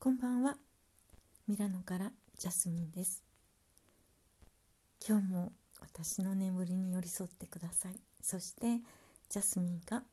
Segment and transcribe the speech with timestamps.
[0.00, 0.56] こんばんは。
[1.48, 3.24] ミラノからジャスミンです。
[5.04, 7.96] 今日も私の眠りに寄り添ってください。
[8.22, 8.80] そして
[9.28, 10.04] ジャスミンが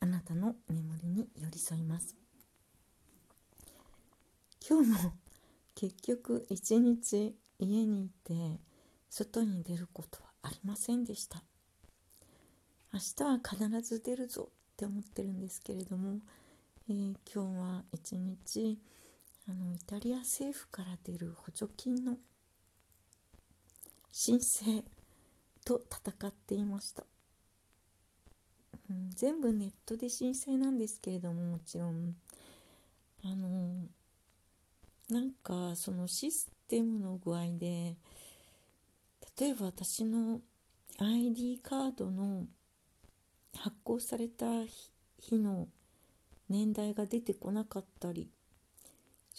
[0.00, 2.14] あなたの眠りに寄り添います。
[4.68, 5.12] 今日も
[5.76, 8.60] 結局一日家にいて
[9.08, 11.42] 外に出ることはありませんでした。
[12.92, 16.18] 明日は必ず出るぞって思ってるんですけれども、
[16.90, 18.78] えー、今日は一日
[19.48, 22.16] あのイタリア政府から出る補助金の
[24.10, 24.84] 申請
[25.64, 27.04] と戦っていました、
[28.90, 32.14] うん、全部ネットで申請なんですけれどももちろん。
[33.24, 33.86] あの
[35.08, 37.96] なんかそのシステムの具合で
[39.38, 40.40] 例えば私の
[40.98, 42.46] ID カードの
[43.56, 44.46] 発行された
[45.18, 45.68] 日の
[46.48, 48.28] 年代が出てこなかったり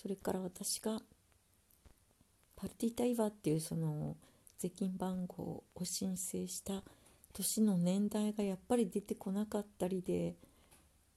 [0.04, 1.00] それから私が
[2.58, 4.18] パルティタイバーっていうその
[4.60, 6.84] 税金番号を申請した
[7.32, 10.36] 年の年代がやっぱり出てこなかったりで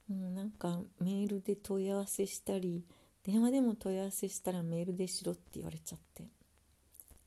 [0.07, 2.85] もうなんかメールで問い合わせしたり
[3.25, 6.23] 電話でも問い合わせしたらメールでしろって言われちゃって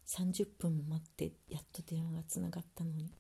[0.09, 3.13] 30分も待ってやっと電話がつながったのに。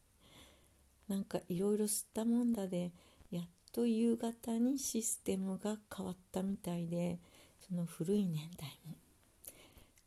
[1.08, 2.92] なんかいろいろ吸ったもんだで
[3.32, 7.18] やっと夕方にシステムが変わったみたいで
[7.68, 8.96] その古い年代も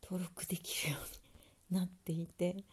[0.02, 0.98] 登録できるよ
[1.70, 2.64] うになっていて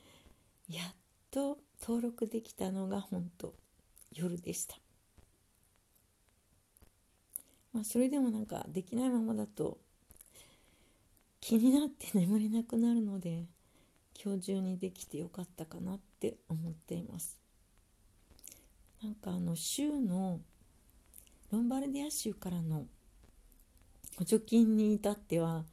[0.70, 0.96] やっ
[1.32, 3.54] と登録できたのが本当
[4.14, 4.78] 夜でした。
[7.74, 9.78] まあ、それでもなんかできないままだと
[11.40, 13.46] 気になって眠れなくなるので
[14.24, 17.40] 今日中にできてよかったかなって思っています
[19.02, 20.40] なんかあの州の
[21.52, 22.86] ロンバルディア州からの
[24.18, 25.66] 補助金に至っては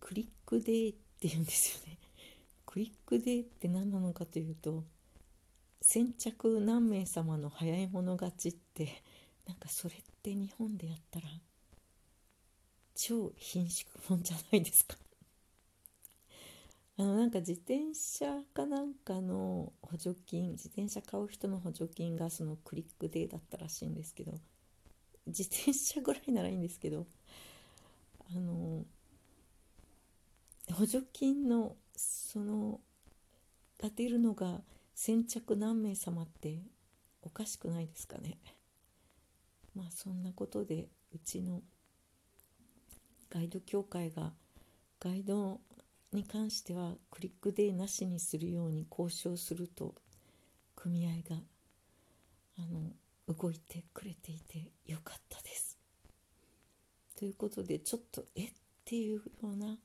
[0.00, 1.98] クリックデーって言うんですよね。
[2.66, 4.84] クリックデーって何なのかというと
[5.82, 9.02] 先着何名様の早い者勝ちって
[9.46, 11.28] なんかそれって日本でやったら
[12.94, 14.96] 超貧縮もんじゃないですか
[16.96, 24.38] あのなんか自転車かなんかの補助金自転車買う人の補助金がそのクリックデーだったらしいんですけど
[25.26, 27.06] 自転車ぐらいならいいんですけど
[28.34, 28.84] あの
[30.72, 32.80] 補助金のその
[33.80, 34.60] が出るのが
[34.94, 36.62] 先着何名様って
[37.22, 38.38] おかしくないですかね
[39.74, 41.62] まあそんなことでうちの
[43.30, 44.32] ガイド協会が
[45.00, 45.60] ガイド
[46.12, 49.94] に関してはクリックデーなしにするように交渉すると
[50.76, 51.40] 組合が
[52.58, 52.92] あの
[53.34, 55.71] 動いてくれていてよかったです。
[57.22, 58.52] ということでちょっとえっ
[58.84, 59.78] ていうような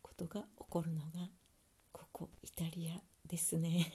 [0.00, 1.28] ことが起こるのが
[1.90, 3.92] ここイタリアですね。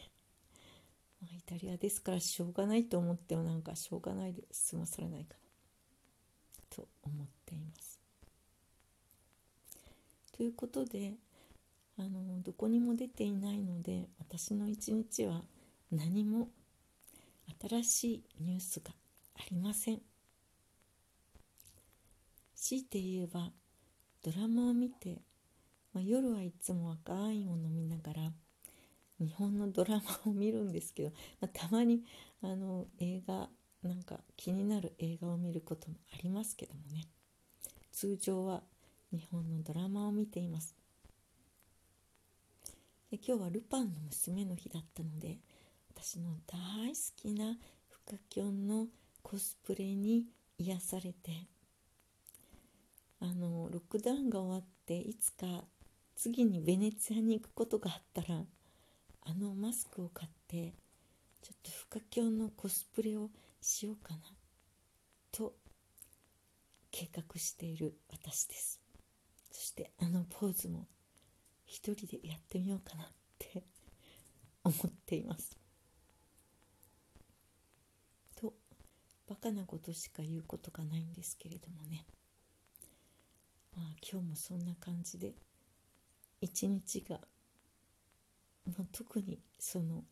[1.22, 5.40] まあ、イタリアですからしょうがないと思ってもなんかしょうがないで済まされないかな
[6.70, 8.02] と思っています。
[10.34, 11.16] ということで
[11.96, 15.46] あのどこにも出ていないので私の一日は
[15.90, 16.50] 何も
[17.62, 18.94] 新しいニュースが
[19.36, 20.09] ありません。
[22.60, 23.52] 強いて言えば
[24.22, 25.22] ドラマを見て、
[25.94, 28.32] まあ、夜はいつも赤いものを見ながら
[29.20, 32.04] 日本のドラマを見るんですけど、まあ、たまに
[32.44, 33.50] あの映画
[33.82, 37.06] なんか気になる映画を見ることもありますけどもね。
[37.94, 38.62] 通常は
[39.12, 40.76] 日本のドラマを見ています。
[43.10, 45.40] で今日はルパンの娘の日だったので
[45.96, 48.88] 私の大好きなフカキョンの
[49.24, 50.26] コスプレに
[50.58, 51.48] 癒されて
[53.22, 55.66] あのロックダウンが終わっていつか
[56.16, 58.44] 次にベネツィアに行くことがあったら
[59.22, 60.74] あのマスクを買って
[61.42, 63.30] ちょっとフカキョンのコスプレを
[63.62, 64.20] しようかな
[65.32, 65.54] と
[66.92, 68.82] 計画している私です。
[69.52, 70.88] そしてあのポーズも
[71.66, 73.08] 一人でやってみようかなっ
[73.38, 73.64] て
[74.64, 75.58] 思っています。
[78.36, 78.54] と
[79.28, 82.06] バカなことしか言うことがないんですけれどもね。
[83.80, 85.32] まあ今日もそんな感じで
[86.42, 87.22] 一日が、
[88.66, 90.04] まあ、特にその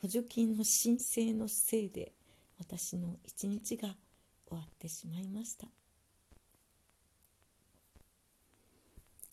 [0.00, 2.12] 補助金の申請のせいで
[2.58, 3.88] 私の一日が
[4.48, 5.66] 終わってしまいました。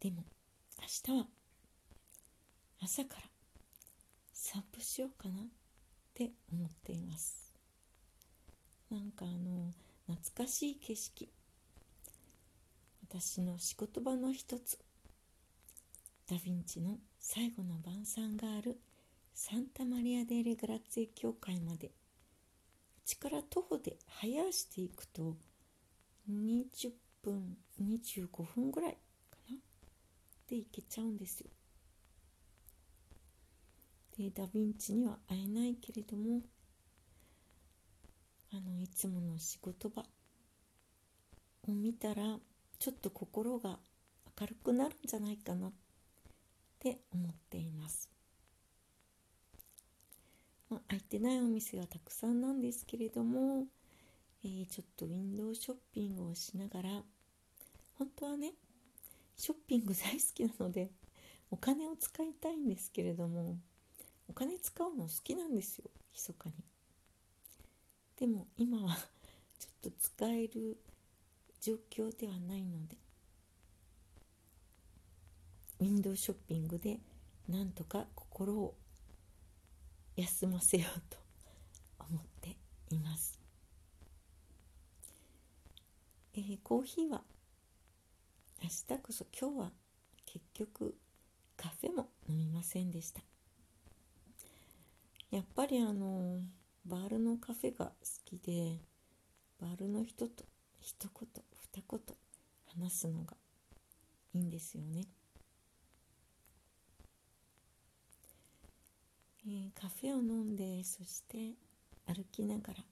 [0.02, 0.24] でも
[0.80, 1.28] 明日は
[2.84, 3.22] 朝から
[4.34, 5.46] 散歩しようかなっ
[6.14, 7.54] て思っています。
[8.92, 9.72] なんかあの
[10.08, 11.30] 懐かしい景色。
[13.10, 14.78] 私の仕事場の一つ。
[16.30, 18.82] ダ・ヴィンチの最後の晩餐がある
[19.34, 21.88] サンタマリア・デ・レ・グラッツェ教会まで。
[21.88, 21.92] う
[23.06, 25.38] ちから徒歩で早していくと
[26.30, 26.92] 20
[27.24, 28.98] 分25分ぐらい
[29.32, 29.56] かな。
[30.50, 31.50] で行けちゃうんですよ。
[34.18, 36.42] でダ・ヴィンチには会えないけれども
[38.52, 40.04] あのいつもの仕事場
[41.70, 42.38] を見たら
[42.80, 43.80] ちょっと心が
[44.40, 45.72] 明るくなるんじゃないかなっ
[46.80, 48.10] て思っています。
[50.70, 53.66] まあ、空いてないお店がたくさんなんですけれども、
[54.44, 56.90] えー、ちょっとウィンドウショッピングをしながら
[57.98, 58.52] 本当はね
[59.38, 60.90] ショッピング大好きなので
[61.50, 63.58] お金を使いたいんですけれども
[64.28, 66.56] お金使うの好きなんですよ密かに
[68.20, 68.96] でも今は
[69.60, 70.78] ちょっと使える
[71.60, 72.98] 状況ではないので
[75.80, 77.00] ウィンドウショッピングで
[77.48, 78.76] なんとか心を
[80.16, 81.18] 休ませようと
[82.00, 82.58] 思って
[82.90, 83.40] います、
[86.36, 87.22] えー、コーヒーは
[88.64, 89.72] 明日こそ今日は
[90.26, 90.96] 結局
[91.56, 93.22] カフェも飲みませんでした。
[95.32, 96.40] やっぱりあの
[96.86, 97.92] バールのカフェが好
[98.26, 98.80] きで
[99.60, 100.46] バールの人と
[100.88, 101.28] 一言
[101.74, 102.00] 二言
[102.66, 103.36] 話すのが
[104.34, 105.04] いいんですよね。
[109.46, 111.56] えー、カフェを飲んでそして
[112.06, 112.86] 歩きながら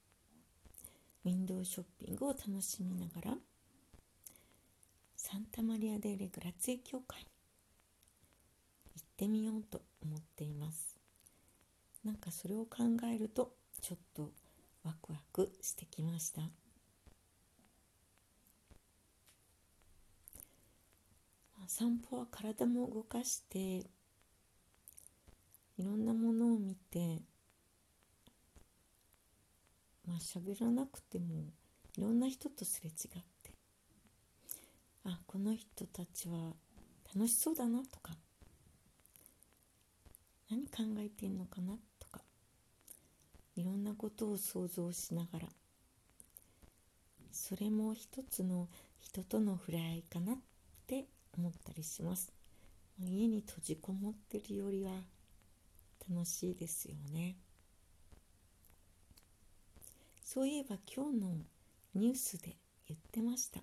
[1.24, 3.38] ウィンドウショッピングを楽しみながら
[5.16, 7.22] サンタマリア・デ・レ・グラツェ教会
[8.94, 10.98] 行ってみようと思っています。
[12.04, 14.32] なんかそれを考えるとちょっと
[14.84, 16.42] ワクワクしてきました。
[21.66, 23.58] 散歩は体も動かして
[25.78, 27.22] いろんなものを見て
[30.06, 31.44] まあ喋らなくても
[31.96, 32.96] いろんな人とすれ違っ
[33.42, 33.52] て
[35.04, 36.54] あこの人たちは
[37.14, 38.12] 楽しそうだなとか
[40.50, 42.20] 何考えてんのかなとか
[43.56, 45.48] いろんなことを想像しながら
[47.32, 48.68] それも一つの
[48.98, 50.36] 人との触れ合いかなっ
[50.86, 51.06] て
[51.36, 52.32] 思ったりします。
[52.98, 54.92] 家に閉じこもってるよりは
[56.08, 57.36] 楽しいですよね。
[60.22, 61.36] そういえば今日の
[61.94, 62.56] ニュースで
[62.88, 63.60] 言ってました。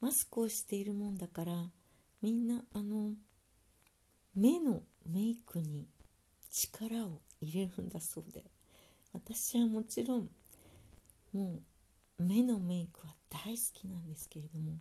[0.00, 1.70] マスクをしているもんだから
[2.22, 3.12] みんなあの
[4.34, 5.86] 目のメイクに
[6.50, 8.44] 力を入れるんだそうで。
[9.12, 10.28] 私はもちろん
[11.32, 11.60] も
[12.18, 14.78] う目のメイクは大好きなんですけれども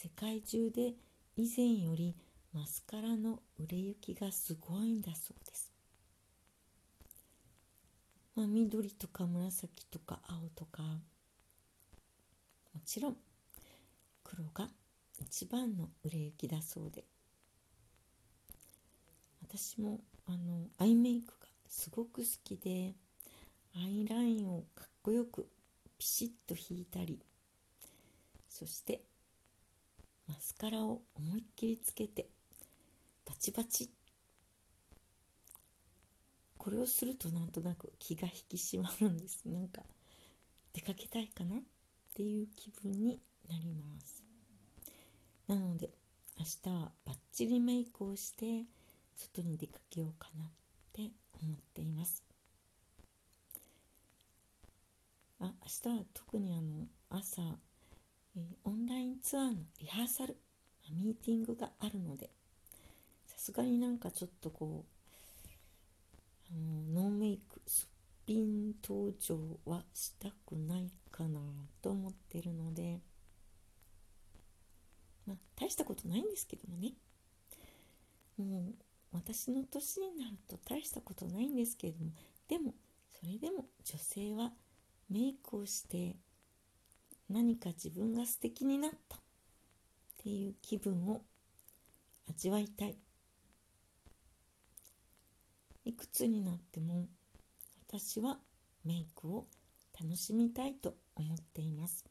[0.00, 0.94] 世界中で
[1.34, 2.14] 以前より
[2.52, 5.72] マスカラの売れ行きがすごいんだそうです。
[8.36, 11.00] まあ、緑とか紫とか青とかも
[12.86, 13.16] ちろん
[14.22, 14.68] 黒が
[15.18, 17.02] 一番の売れ行きだそうで
[19.42, 22.94] 私もあのアイメイクがすごく好きで
[23.74, 25.48] アイラインをかっこよく
[25.98, 27.18] ピシッと引いたり
[28.48, 29.07] そして
[30.28, 32.28] マスカラを思いっきりつけて
[33.24, 33.90] バチバチ。
[36.58, 39.42] これをするとなんとなく気が引き締まるんです。
[39.46, 39.82] なんか
[40.74, 41.60] 出かけたいかなっ
[42.14, 44.22] ていう気分になります。
[45.46, 45.90] なので
[46.38, 48.64] 明日はバッチリメイクをして
[49.16, 50.48] 外に出かけようかなっ
[50.92, 51.10] て
[51.42, 52.22] 思っています。
[55.40, 55.52] あ
[55.86, 57.42] 明日は特にあの朝、
[58.64, 60.36] オンラインツアーのリハーサル
[60.90, 62.30] ミーティングがあるので
[63.26, 66.54] さすがになんかちょっとこうあ
[66.94, 67.88] のノーメイクすっ
[68.26, 71.40] ぴん登場はしたくないかな
[71.82, 73.00] と思ってるので
[75.26, 76.92] まあ大したことないんですけどもね。
[78.38, 78.74] もう
[79.12, 82.12] 私の年になると大したことないんですけれども
[82.46, 82.74] でも
[83.20, 84.52] それでも女性は
[85.10, 86.16] メイクをして
[87.28, 89.16] 何か自分が素敵になった。
[89.16, 89.20] っ
[90.20, 91.22] ていう気分を
[92.28, 92.96] 味わいたい。
[95.84, 97.06] いくつになっても
[97.86, 98.38] 私は
[98.84, 99.46] メイクを
[99.98, 102.04] 楽しみたいと思っています、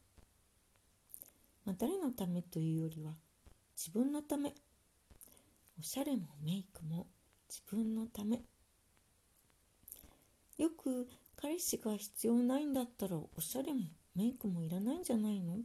[1.64, 3.12] まあ、誰のためというよりは
[3.76, 4.52] 自分のため。
[5.78, 7.06] おしゃれもメイクも
[7.48, 8.42] 自分のため。
[10.56, 11.06] よく
[11.36, 13.82] 彼氏が必要ないんだったらおしゃれも
[14.18, 15.58] メイクもいらないんじゃないの？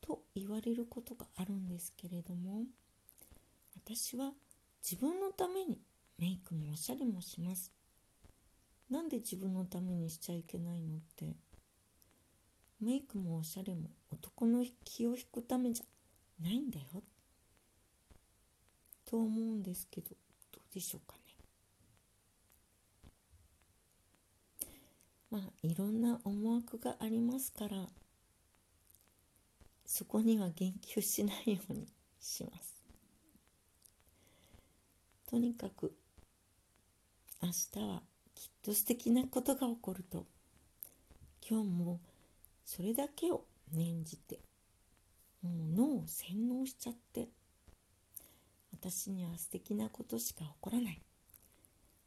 [0.00, 2.62] と言われることがあるんですけれども
[3.76, 4.32] 私は
[4.82, 5.78] 自分のために
[6.18, 7.70] メイクもおしゃれもします。
[8.90, 11.36] なんで自分のためにしちゃいけないのって？
[12.80, 17.02] メイクもおしゃれも男の気を引くためじゃないんだよ。
[19.04, 20.08] と思うんですけど
[20.50, 21.20] どうでしょうかね
[25.30, 27.88] まあいろんな思惑がありますから
[29.86, 31.86] そこには言及しないように
[32.20, 32.84] します。
[35.28, 35.92] とにかく
[37.42, 38.02] 明日は
[38.34, 40.26] きっと素敵なことが起こると。
[41.48, 42.00] 今日も
[42.64, 44.38] それだけを念じて
[45.42, 47.28] もう脳を洗脳しちゃって
[48.72, 51.02] 私には素敵なことしか起こらない。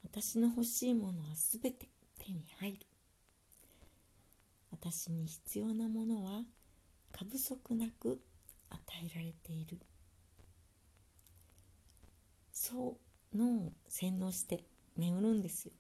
[0.03, 1.89] 私の欲しいものは全て
[2.19, 2.92] 手に入る。
[4.85, 6.43] 私に必要なものは
[7.13, 8.19] 過不足なく
[8.69, 9.79] 与えられている。
[12.51, 12.97] そ
[13.33, 14.65] う脳を洗脳して
[14.97, 15.67] 眠るんです。
[15.67, 15.71] よ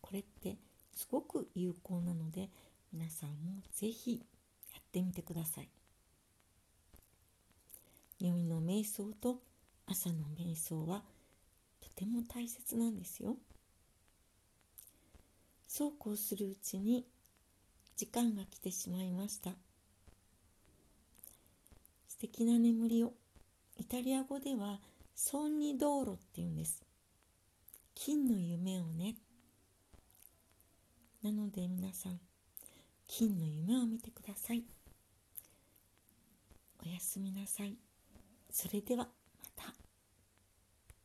[0.00, 0.56] これって
[0.94, 2.48] すごく有効なので
[2.94, 4.22] 皆さんもぜひ
[4.72, 5.68] やってみてください。
[8.20, 9.42] 宵の瞑想と
[9.84, 11.02] 朝の瞑想は
[11.78, 13.36] とても大切なんですよ。
[15.68, 17.04] そうこうするうちに
[17.96, 19.50] 時間が来てしまいました。
[22.08, 23.12] 素敵な眠りを。
[23.76, 24.80] イタリア語では
[25.14, 26.82] ソンニ道路っていうんです。
[27.94, 29.16] 金の夢をね。
[31.22, 32.20] なので皆さん
[33.06, 34.64] 金の夢を見てください。
[36.84, 37.76] おやすみなさい。
[38.50, 39.08] それでは。